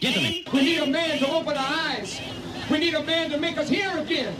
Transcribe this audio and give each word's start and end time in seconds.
Gentlemen, 0.00 0.44
we 0.54 0.62
need 0.62 0.78
a 0.78 0.86
man 0.86 1.18
to 1.18 1.30
open 1.30 1.56
our 1.56 1.74
eyes. 1.90 2.20
We 2.70 2.78
need 2.78 2.94
a 2.94 3.02
man 3.02 3.30
to 3.30 3.38
make 3.38 3.58
us 3.58 3.68
hear 3.68 3.98
again. 3.98 4.34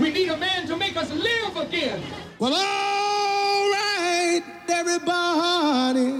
We 0.00 0.10
need 0.10 0.30
a 0.30 0.36
man 0.38 0.66
to 0.66 0.76
make 0.76 0.96
us 0.96 1.12
live 1.12 1.56
again. 1.56 2.02
Well, 2.38 2.54
all 2.54 3.70
right, 3.70 4.42
everybody. 4.68 6.12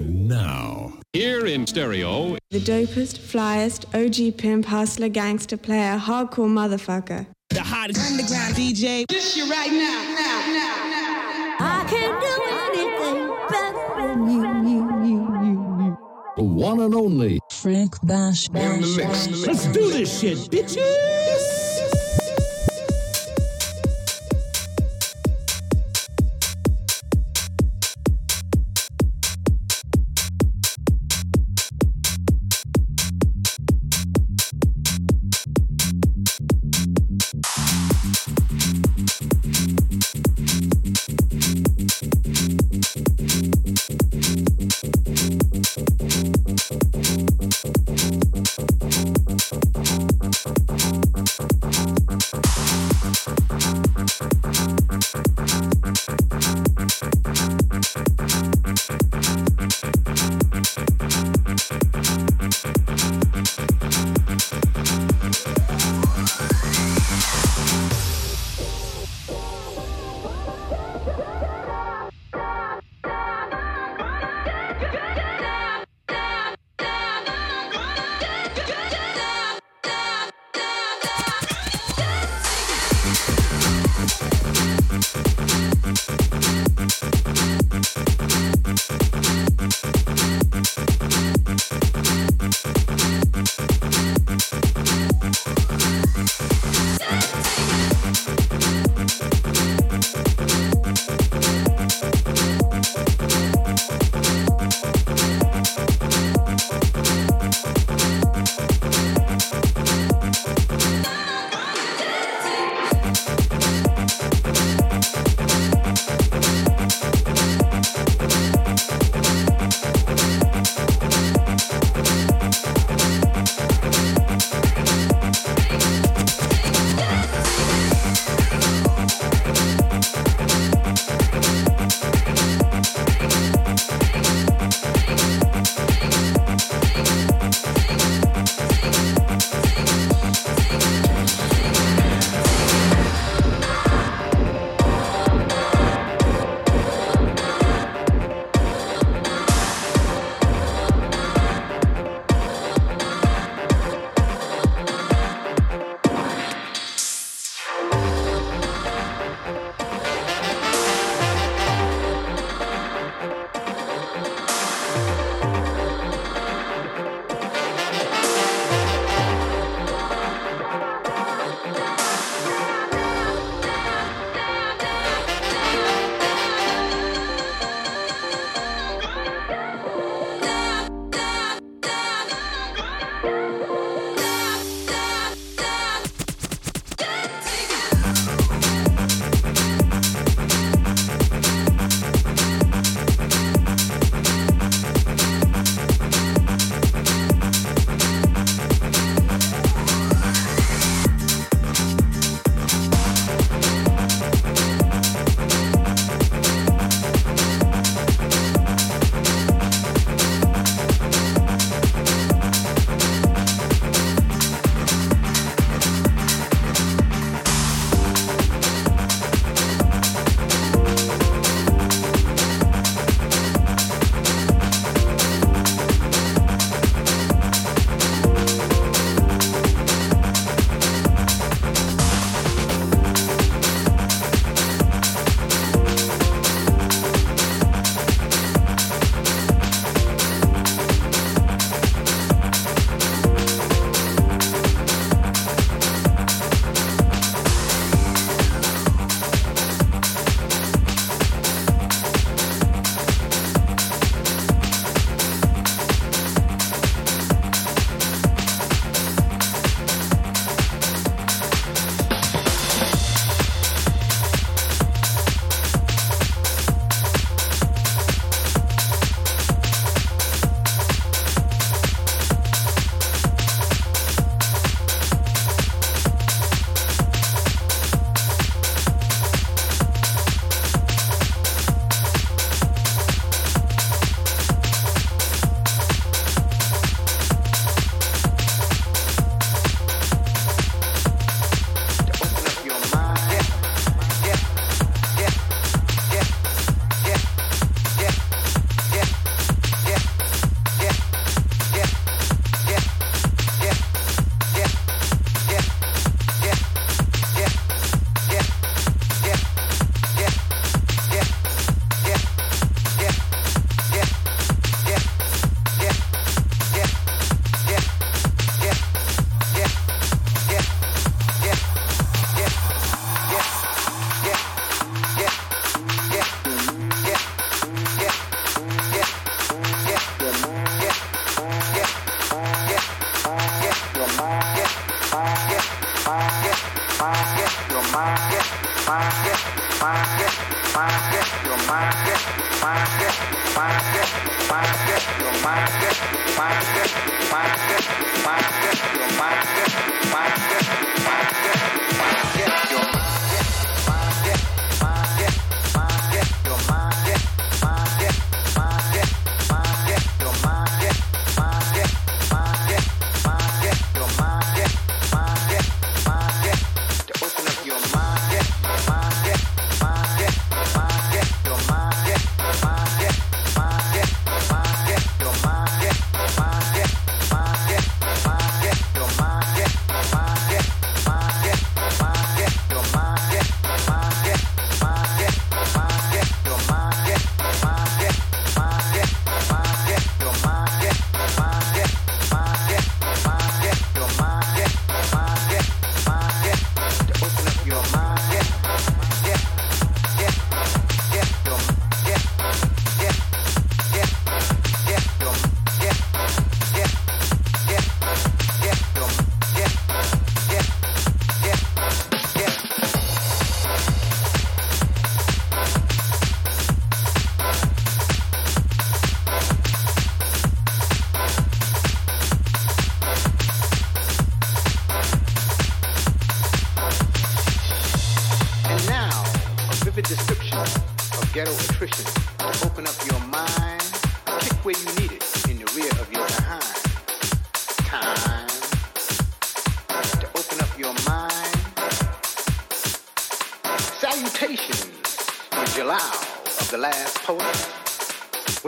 Now, 0.00 0.94
Here 1.12 1.44
in 1.46 1.66
stereo, 1.66 2.38
The 2.50 2.60
dopest, 2.60 3.18
flyest, 3.18 3.84
OG 3.94 4.38
pimp, 4.38 4.64
hustler, 4.64 5.08
gangster, 5.08 5.56
player, 5.58 5.98
hardcore 5.98 6.48
motherfucker. 6.48 7.26
The 7.50 7.62
hottest 7.62 8.00
underground 8.10 8.54
DJ. 8.54 9.04
This 9.08 9.36
you 9.36 9.50
right 9.50 9.70
now, 9.70 10.14
now, 10.14 10.46
now, 10.52 10.90
now. 10.90 10.99
One 16.60 16.80
and 16.80 16.94
only 16.94 17.40
Frank 17.50 17.96
Bash. 18.02 18.46
in 18.48 18.52
the 18.52 18.94
mix. 18.98 19.46
Let's 19.46 19.64
do 19.72 19.90
this 19.90 20.20
shit, 20.20 20.36
bitches. 20.50 21.49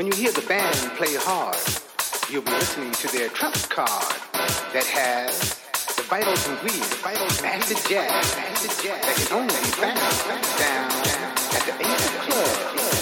When 0.03 0.11
you 0.11 0.19
hear 0.19 0.33
the 0.33 0.45
band 0.49 0.75
play 0.97 1.15
hard, 1.15 1.55
you'll 2.29 2.43
be 2.43 2.51
listening 2.51 2.91
to 2.91 3.17
their 3.17 3.29
trump 3.29 3.55
card 3.69 4.17
that 4.75 4.85
has 4.85 5.55
the 5.95 6.03
vital 6.03 6.33
ingredient, 6.51 6.91
the 6.91 6.97
vital 6.97 7.27
master 7.41 7.77
jazz, 7.89 8.35
that 8.35 9.15
can 9.15 9.33
only 9.33 9.55
be 9.55 9.71
found 9.79 9.95
down 10.59 10.91
at 11.55 11.63
the 11.67 11.87
Ace 11.87 12.11
Club. 12.27 13.02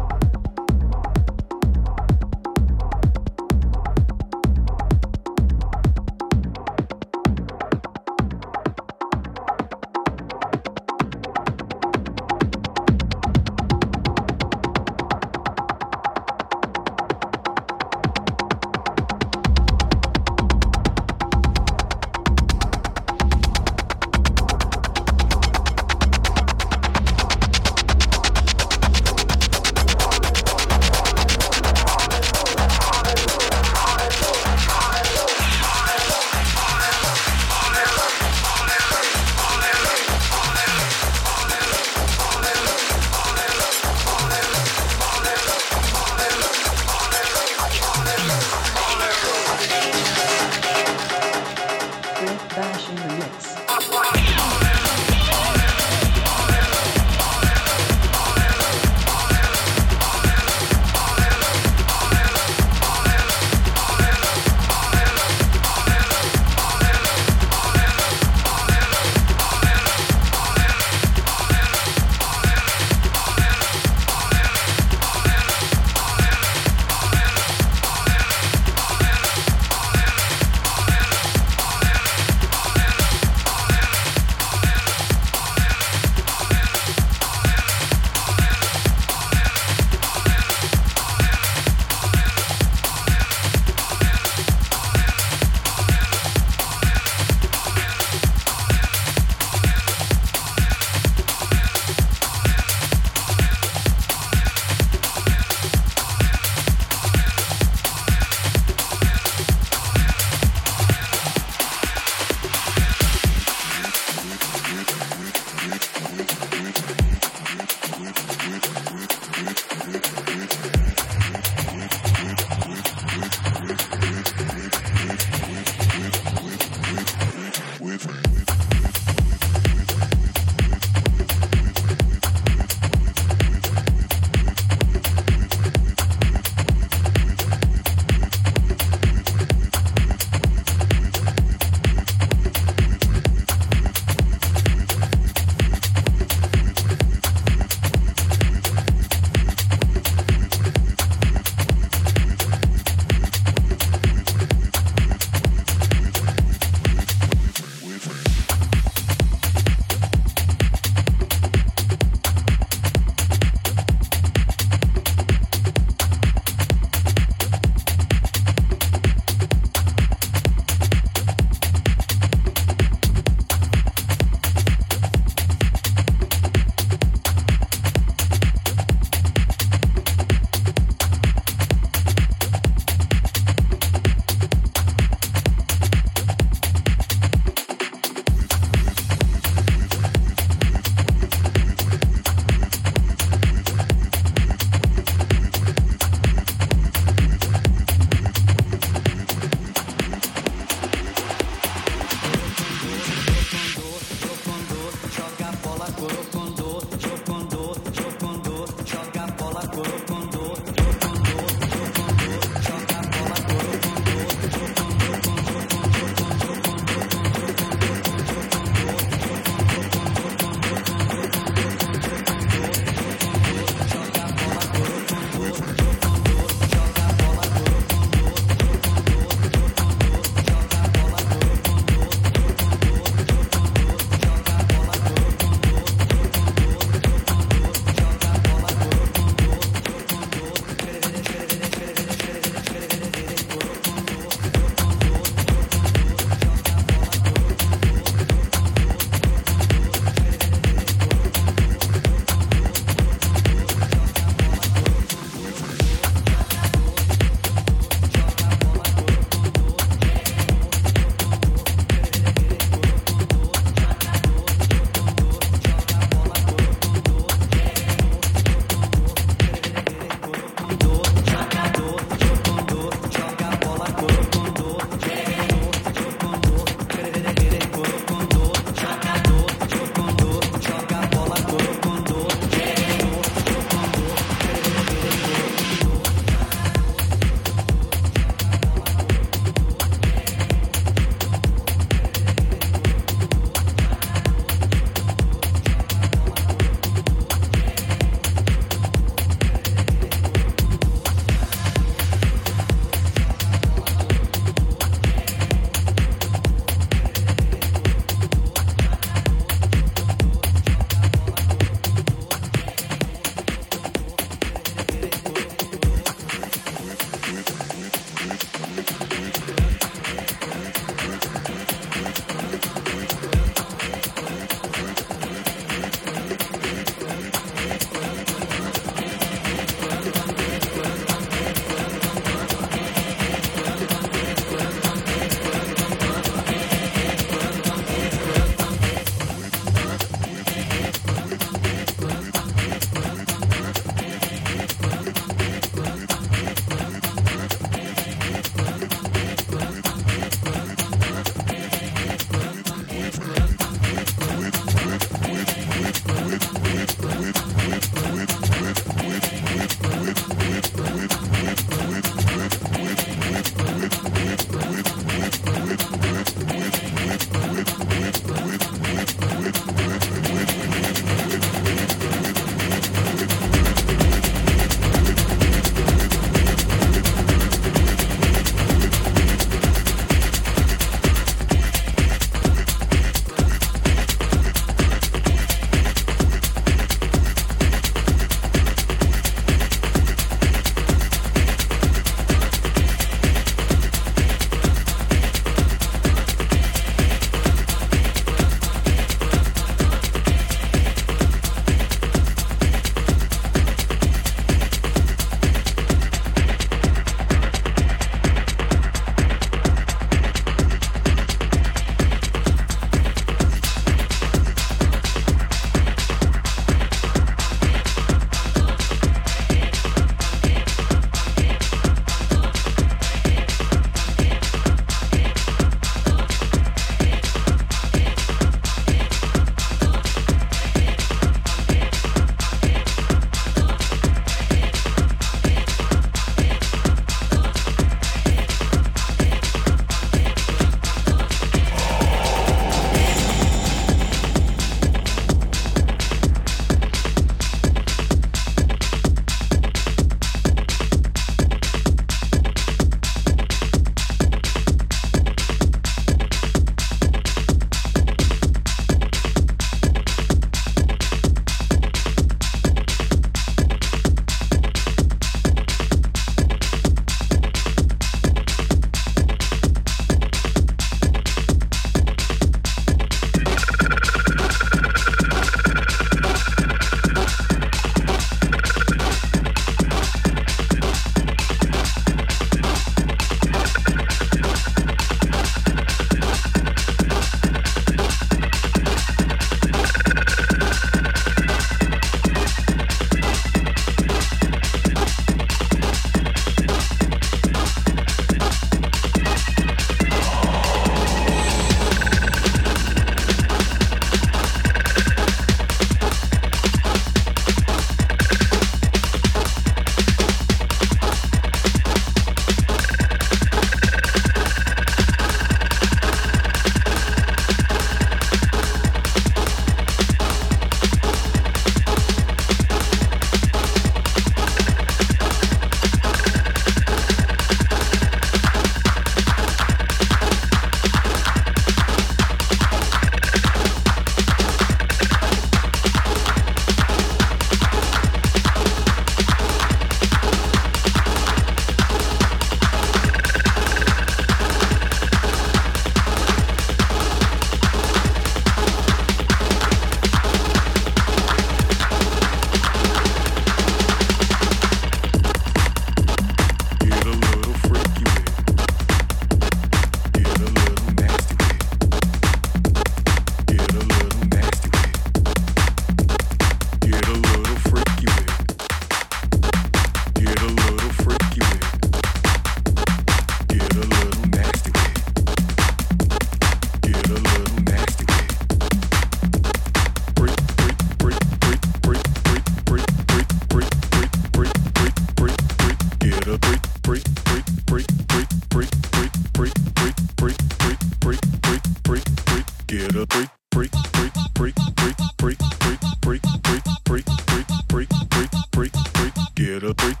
little 599.61 599.75
three. 599.75 600.00